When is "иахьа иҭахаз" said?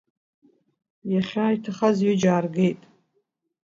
1.11-1.97